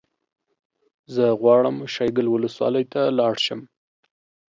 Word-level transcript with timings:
زه 1.13 1.23
غواړم 1.41 1.77
شیګل 1.93 2.27
ولسوالۍ 2.29 2.85
ته 2.93 3.01
لاړ 3.19 3.35
شم 3.45 3.61